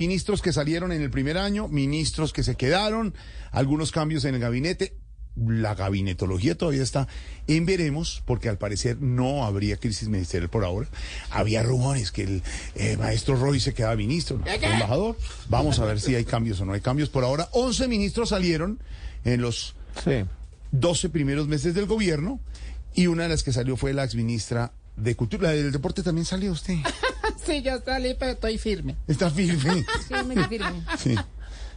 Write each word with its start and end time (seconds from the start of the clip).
Ministros 0.00 0.42
que 0.42 0.52
salieron 0.52 0.92
en 0.92 1.00
el 1.00 1.08
primer 1.10 1.38
año, 1.38 1.68
ministros 1.68 2.34
que 2.34 2.42
se 2.42 2.54
quedaron, 2.54 3.14
algunos 3.50 3.92
cambios 3.92 4.26
en 4.26 4.34
el 4.34 4.42
gabinete. 4.42 4.94
La 5.36 5.74
gabinetología 5.74 6.54
todavía 6.54 6.82
está 6.82 7.08
en 7.46 7.64
veremos, 7.64 8.22
porque 8.26 8.50
al 8.50 8.58
parecer 8.58 8.98
no 9.00 9.46
habría 9.46 9.78
crisis 9.78 10.08
ministerial 10.10 10.50
por 10.50 10.66
ahora. 10.66 10.86
Había 11.30 11.62
rumores 11.62 12.12
que 12.12 12.24
el 12.24 12.42
eh, 12.74 12.98
maestro 12.98 13.36
Roy 13.36 13.58
se 13.58 13.72
quedaba 13.72 13.96
ministro, 13.96 14.36
¿no? 14.36 14.46
embajador. 14.46 15.16
Vamos 15.48 15.78
a 15.78 15.86
ver 15.86 15.98
si 15.98 16.14
hay 16.14 16.26
cambios 16.26 16.60
o 16.60 16.66
no 16.66 16.74
hay 16.74 16.82
cambios. 16.82 17.08
Por 17.08 17.24
ahora, 17.24 17.48
11 17.52 17.88
ministros 17.88 18.28
salieron 18.28 18.78
en 19.24 19.40
los 19.40 19.74
Sí. 20.04 20.24
12 20.72 21.08
primeros 21.08 21.48
meses 21.48 21.72
del 21.72 21.86
gobierno 21.86 22.38
y 22.94 23.06
una 23.06 23.22
de 23.22 23.30
las 23.30 23.42
que 23.42 23.52
salió 23.52 23.78
fue 23.78 23.94
la 23.94 24.04
exministra 24.04 24.72
de 24.96 25.16
Cultura. 25.16 25.48
La 25.48 25.54
del 25.54 25.72
deporte 25.72 26.02
también 26.02 26.26
salió 26.26 26.52
usted. 26.52 26.74
Sí, 27.46 27.62
yo 27.62 27.80
salí, 27.84 28.14
pero 28.18 28.32
estoy 28.32 28.58
firme. 28.58 28.96
Está 29.06 29.30
firme. 29.30 29.84
Firme, 30.08 30.48
firme. 30.48 30.82
Sí. 30.98 31.14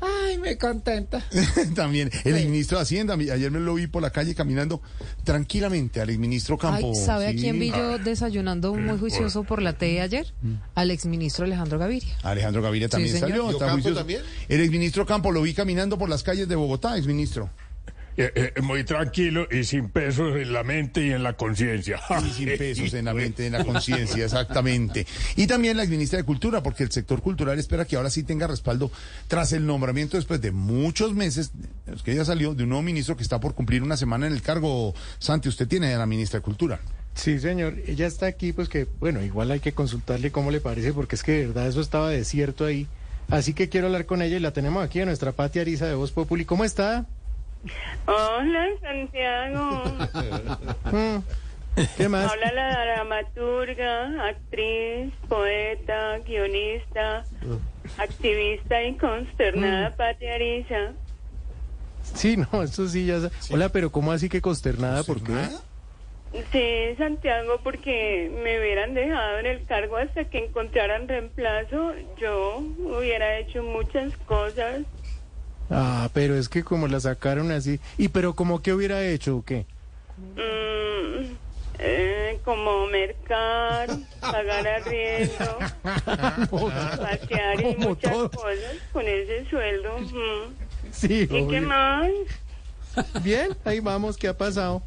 Ay, 0.00 0.38
me 0.38 0.56
contenta. 0.56 1.24
También 1.74 2.08
el 2.24 2.38
Sí. 2.38 2.44
ministro 2.46 2.78
de 2.78 2.82
Hacienda, 2.82 3.14
ayer 3.14 3.50
me 3.50 3.58
lo 3.58 3.74
vi 3.74 3.88
por 3.88 4.00
la 4.00 4.10
calle 4.10 4.32
caminando 4.34 4.80
tranquilamente 5.24 6.00
al 6.00 6.08
exministro 6.10 6.56
Campo. 6.56 6.92
Ay, 6.94 7.04
¿sabe 7.04 7.26
a 7.26 7.30
Sí. 7.32 7.38
quién 7.38 7.58
vi 7.58 7.70
yo 7.70 7.98
desayunando 7.98 8.72
muy 8.74 8.96
juicioso 8.96 9.42
por 9.42 9.60
la 9.60 9.72
T 9.72 10.00
ayer? 10.00 10.32
Al 10.76 10.90
exministro 10.92 11.44
Alejandro 11.46 11.78
Gaviria. 11.80 12.16
Alejandro 12.22 12.62
Gaviria 12.62 12.88
también 12.88 13.12
señor. 13.14 13.28
salió. 13.30 13.48
¿Y 13.50 13.52
está 13.54 13.70
juicioso. 13.72 13.98
también? 13.98 14.22
El 14.48 14.60
exministro 14.60 15.04
Campo 15.04 15.32
lo 15.32 15.42
vi 15.42 15.52
caminando 15.52 15.98
por 15.98 16.08
las 16.08 16.22
calles 16.22 16.46
de 16.48 16.54
Bogotá, 16.54 16.96
exministro. 16.96 17.50
Eh, 18.20 18.52
eh, 18.56 18.60
muy 18.62 18.82
tranquilo 18.82 19.46
y 19.48 19.62
sin 19.62 19.90
pesos 19.90 20.34
en 20.34 20.52
la 20.52 20.64
mente 20.64 21.06
y 21.06 21.12
en 21.12 21.22
la 21.22 21.34
conciencia. 21.34 22.00
Y 22.26 22.30
sin 22.30 22.58
pesos 22.58 22.92
en 22.94 23.04
la 23.04 23.14
mente, 23.14 23.46
en 23.46 23.52
la 23.52 23.64
conciencia, 23.64 24.24
exactamente. 24.24 25.06
Y 25.36 25.46
también 25.46 25.76
la 25.76 25.84
exministra 25.84 26.16
de 26.16 26.24
Cultura, 26.24 26.60
porque 26.60 26.82
el 26.82 26.90
sector 26.90 27.22
cultural 27.22 27.56
espera 27.60 27.84
que 27.84 27.94
ahora 27.94 28.10
sí 28.10 28.24
tenga 28.24 28.48
respaldo 28.48 28.90
tras 29.28 29.52
el 29.52 29.64
nombramiento 29.64 30.16
después 30.16 30.40
de 30.40 30.50
muchos 30.50 31.14
meses, 31.14 31.52
que 32.04 32.12
ya 32.12 32.24
salió, 32.24 32.54
de 32.54 32.64
un 32.64 32.70
nuevo 32.70 32.82
ministro 32.82 33.16
que 33.16 33.22
está 33.22 33.38
por 33.38 33.54
cumplir 33.54 33.84
una 33.84 33.96
semana 33.96 34.26
en 34.26 34.32
el 34.32 34.42
cargo. 34.42 34.94
Santi, 35.20 35.48
usted 35.48 35.68
tiene 35.68 35.94
a 35.94 35.98
la 35.98 36.06
ministra 36.06 36.40
de 36.40 36.42
Cultura. 36.42 36.80
Sí, 37.14 37.38
señor. 37.38 37.76
Ella 37.86 38.08
está 38.08 38.26
aquí, 38.26 38.52
pues 38.52 38.68
que, 38.68 38.88
bueno, 38.98 39.22
igual 39.22 39.52
hay 39.52 39.60
que 39.60 39.70
consultarle 39.70 40.32
cómo 40.32 40.50
le 40.50 40.60
parece, 40.60 40.92
porque 40.92 41.14
es 41.14 41.22
que 41.22 41.32
de 41.32 41.46
verdad 41.46 41.68
eso 41.68 41.80
estaba 41.80 42.10
desierto 42.10 42.64
ahí. 42.64 42.88
Así 43.28 43.54
que 43.54 43.68
quiero 43.68 43.86
hablar 43.86 44.06
con 44.06 44.22
ella 44.22 44.38
y 44.38 44.40
la 44.40 44.52
tenemos 44.52 44.84
aquí 44.84 44.98
en 44.98 45.06
nuestra 45.06 45.30
Pati 45.30 45.60
Arisa 45.60 45.86
de 45.86 45.94
Voz 45.94 46.10
Populi. 46.10 46.44
¿Cómo 46.44 46.64
está? 46.64 47.06
Hola, 48.06 48.66
Santiago. 48.80 49.82
Mm. 50.92 51.18
¿Qué 51.96 52.08
más? 52.08 52.32
Habla 52.32 52.50
la 52.52 52.84
dramaturga, 52.84 54.26
actriz, 54.28 55.12
poeta, 55.28 56.18
guionista, 56.26 57.24
activista 57.98 58.82
y 58.82 58.96
consternada 58.96 59.90
Pati 59.94 60.26
Arisa. 60.26 60.92
Sí, 62.02 62.36
no, 62.36 62.62
eso 62.64 62.88
sí 62.88 63.06
ya. 63.06 63.20
sa- 63.20 63.30
Hola, 63.52 63.68
pero 63.68 63.92
¿cómo 63.92 64.10
así 64.10 64.28
que 64.28 64.40
consternada? 64.40 65.04
¿Por 65.04 65.22
qué? 65.22 65.34
Sí, 66.52 66.96
Santiago, 66.98 67.60
porque 67.62 68.30
me 68.42 68.58
hubieran 68.58 68.94
dejado 68.94 69.38
en 69.38 69.46
el 69.46 69.64
cargo 69.66 69.98
hasta 69.98 70.24
que 70.24 70.44
encontraran 70.46 71.06
reemplazo. 71.06 71.92
Yo 72.20 72.56
hubiera 72.78 73.38
hecho 73.38 73.62
muchas 73.62 74.16
cosas. 74.26 74.82
Ah, 75.70 76.08
pero 76.14 76.34
es 76.36 76.48
que 76.48 76.62
como 76.64 76.88
la 76.88 77.00
sacaron 77.00 77.50
así. 77.50 77.78
¿Y 77.98 78.08
pero 78.08 78.34
como 78.34 78.62
que 78.62 78.72
hubiera 78.72 79.02
hecho 79.06 79.36
o 79.36 79.44
qué? 79.44 79.66
Mm, 80.16 81.34
eh, 81.78 82.38
como 82.44 82.86
mercar, 82.86 83.88
pagar 84.20 84.66
arriendo, 84.66 85.58
pasear 85.84 87.60
y 87.60 87.74
Como 87.74 87.88
muchas 87.90 88.12
todos. 88.12 88.30
cosas 88.32 88.76
con 88.92 89.06
ese 89.06 89.44
sueldo. 89.50 89.96
ujú. 89.96 90.52
Sí, 90.92 91.22
¿Y 91.22 91.26
qué 91.26 91.36
obvio. 91.42 91.62
más? 91.62 92.10
Bien, 93.22 93.56
ahí 93.64 93.80
vamos, 93.80 94.16
¿qué 94.16 94.28
ha 94.28 94.36
pasado? 94.36 94.82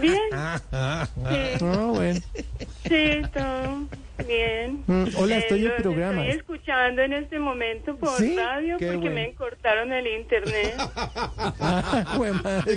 Bien. 0.00 0.18
Ah, 0.32 1.06
Sí, 1.28 1.64
bueno. 1.64 2.20
sí, 2.88 3.22
todo 3.32 3.86
bien. 4.26 4.82
Mm, 4.86 5.04
hola, 5.18 5.36
estoy 5.38 5.60
en 5.60 5.68
los 5.68 5.82
programa. 5.82 6.22
Estoy 6.26 6.38
escuchando 6.38 7.02
en 7.02 7.12
este 7.12 7.38
momento 7.38 7.96
por 7.96 8.16
¿Sí? 8.18 8.34
radio 8.36 8.76
Qué 8.78 8.86
porque 8.86 9.10
bueno. 9.10 9.14
me 9.14 9.34
cortaron 9.34 9.92
el 9.92 10.06
internet. 10.06 10.74
Ah, 11.60 12.04
jue 12.16 12.32
madre. 12.32 12.76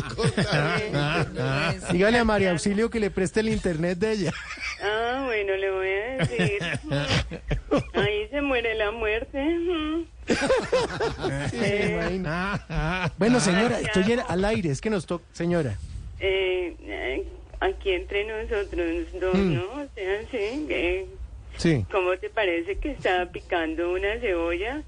Dígale 1.91 2.17
a 2.19 2.23
María 2.25 2.51
Auxilio 2.51 2.89
que 2.89 2.99
le 2.99 3.09
preste 3.11 3.39
el 3.41 3.49
internet 3.49 3.97
de 3.97 4.11
ella. 4.11 4.33
Ah, 4.83 5.23
bueno, 5.25 5.55
le 5.55 5.71
voy 5.71 5.87
a 5.87 6.17
decir. 6.17 6.79
Ahí 7.93 8.27
se 8.29 8.41
muere 8.41 8.75
la 8.75 8.91
muerte. 8.91 9.43
imagina. 11.91 13.11
Bueno, 13.17 13.39
señora, 13.39 13.79
estoy 13.79 14.11
en- 14.13 14.21
al 14.27 14.45
aire, 14.45 14.69
es 14.71 14.81
que 14.81 14.89
nos 14.89 15.05
toca. 15.05 15.25
Señora. 15.33 15.75
Eh, 16.19 16.75
eh, 16.85 17.23
aquí 17.59 17.91
entre 17.91 18.25
nosotros 18.25 19.07
dos, 19.19 19.35
Mm. 19.35 19.53
¿no? 19.55 19.63
O 19.81 19.87
sea, 19.95 20.21
sí. 20.31 20.65
eh, 20.69 21.05
Sí. 21.57 21.85
¿Cómo 21.91 22.15
te 22.17 22.29
parece 22.29 22.77
que 22.77 22.91
estaba 22.91 23.25
picando 23.25 23.91
una 23.91 24.17
cebolla? 24.19 24.81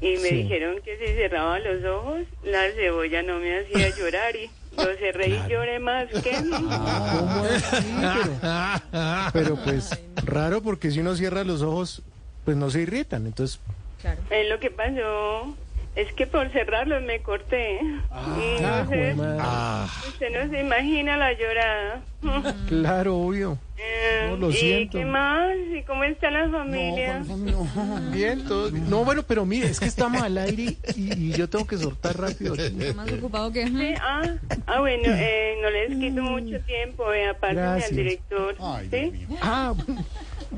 Y 0.00 0.16
me 0.18 0.28
Sí. 0.28 0.34
dijeron 0.42 0.76
que 0.84 0.96
si 0.98 1.06
cerraba 1.14 1.58
los 1.58 1.82
ojos, 1.84 2.20
la 2.44 2.70
cebolla 2.72 3.22
no 3.22 3.38
me 3.40 3.58
hacía 3.58 3.88
llorar 3.98 4.36
y 4.36 4.48
lo 4.76 4.94
cerré 4.98 5.28
y 5.28 5.40
lloré 5.48 5.78
más 5.80 6.06
que... 6.08 6.30
¿Cómo 6.50 7.44
así? 7.44 7.86
Pero, 8.92 9.30
pero 9.32 9.56
pues 9.64 9.90
raro 10.24 10.62
porque 10.62 10.90
si 10.90 11.00
uno 11.00 11.16
cierra 11.16 11.42
los 11.44 11.62
ojos, 11.62 12.02
pues 12.44 12.56
no 12.56 12.70
se 12.70 12.82
irritan. 12.82 13.26
Entonces, 13.26 13.58
Eh, 14.30 14.44
lo 14.48 14.60
que 14.60 14.70
pasó 14.70 15.56
es 15.94 16.12
que 16.12 16.26
por 16.26 16.48
cerrarlos 16.50 17.02
me 17.02 17.20
corté. 17.20 17.80
y 17.82 18.04
ah, 18.10 18.84
no 18.84 18.88
sé, 18.88 19.14
jue 19.14 19.26
madre. 19.26 19.90
usted 20.08 20.30
no 20.30 20.50
se 20.50 20.60
imagina 20.60 21.16
la 21.16 21.32
llorada. 21.32 22.00
claro, 22.68 23.16
obvio. 23.18 23.58
Eh, 23.76 24.28
No, 24.30 24.36
lo 24.36 24.50
¿Y 24.50 24.54
siento. 24.54 24.98
qué 24.98 25.04
más? 25.04 25.50
¿Y 25.76 25.82
cómo 25.82 26.04
está 26.04 26.30
la 26.30 26.48
familia? 26.48 27.22
Bien, 28.12 28.44
todo 28.44 28.70
bien. 28.70 28.88
No, 28.88 29.04
bueno, 29.04 29.22
pero 29.26 29.44
mire, 29.44 29.66
es 29.68 29.78
que 29.80 29.86
estamos 29.86 30.22
al 30.22 30.38
aire 30.38 30.76
y, 30.96 31.12
y 31.28 31.32
yo 31.32 31.48
tengo 31.48 31.66
que 31.66 31.76
soltar 31.76 32.18
rápido. 32.18 32.54
Está 32.54 32.94
más 32.94 33.12
ocupado 33.12 33.52
que... 33.52 33.66
Sí, 33.66 33.94
ah, 34.00 34.22
ah, 34.66 34.80
bueno, 34.80 35.02
eh, 35.06 35.56
no 35.62 35.70
les 35.70 35.98
quito 35.98 36.22
mucho 36.22 36.60
tiempo, 36.64 37.12
eh, 37.12 37.28
apártenme 37.28 37.62
Gracias. 37.62 37.90
al 37.90 37.96
director. 37.96 38.54
Ay, 38.60 38.88
¿sí? 38.90 39.26
Ah, 39.42 39.74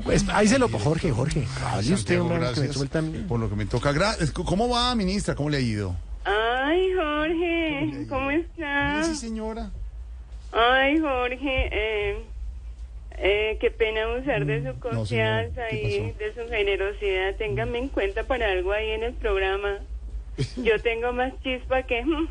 pues 0.03 0.25
ahí 0.29 0.47
se 0.47 0.59
lo. 0.59 0.69
Jorge, 0.69 1.11
Jorge. 1.11 1.43
Hable 1.65 1.93
usted, 1.93 2.21
hombre, 2.21 2.35
que 2.37 2.39
me 2.41 2.51
gracias 2.51 2.75
sueltan. 2.75 3.25
por 3.27 3.39
lo 3.39 3.49
que 3.49 3.55
me 3.55 3.65
toca. 3.65 3.91
Gra- 3.93 4.31
¿Cómo 4.31 4.69
va, 4.69 4.93
ministra? 4.95 5.33
¿Cómo 5.35 5.49
le 5.49 5.57
ha 5.57 5.61
ido? 5.61 5.95
Ay, 6.23 6.81
Jorge, 6.95 8.05
¿cómo 8.07 8.29
está? 8.31 9.03
Sí, 9.03 9.15
señora. 9.15 9.71
Ay, 10.51 10.99
Jorge, 10.99 11.69
eh, 11.71 12.17
eh, 13.17 13.57
qué 13.59 13.71
pena 13.71 14.03
abusar 14.03 14.45
de 14.45 14.57
su 14.59 14.63
señora, 14.63 14.79
confianza 14.79 15.67
¿qué 15.69 15.75
y 15.81 16.11
de 16.13 16.33
su 16.33 16.49
generosidad. 16.49 17.35
Téngame 17.37 17.79
en 17.79 17.89
cuenta 17.89 18.23
para 18.23 18.51
algo 18.51 18.71
ahí 18.71 18.91
en 18.91 19.03
el 19.03 19.13
programa. 19.13 19.79
Yo 20.57 20.79
tengo 20.81 21.11
más 21.13 21.33
chispa 21.43 21.83
que... 21.83 22.03
mm. 22.03 22.27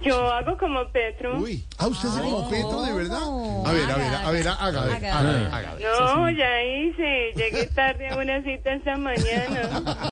Yo 0.00 0.32
hago 0.32 0.56
como 0.58 0.86
Petro. 0.90 1.42
Ah, 1.78 1.88
usted 1.88 2.08
se 2.08 2.20
como 2.20 2.48
Petro, 2.48 2.82
de 2.82 2.92
verdad. 2.92 3.18
A 3.66 3.72
ver, 3.72 3.90
a 3.90 3.96
ver, 3.96 4.14
a 4.14 4.30
ver, 4.30 4.48
haga, 4.48 4.82
a 4.82 4.86
ver, 4.86 4.94
Haga. 5.06 5.18
haga, 5.18 5.56
haga. 5.56 5.74
No, 5.80 6.30
ya 6.30 6.62
hice. 6.62 7.32
Llegué 7.34 7.66
tarde 7.66 8.08
a 8.08 8.16
una 8.16 8.40
cita 8.44 8.74
esta 8.74 8.96
mañana. 8.96 9.82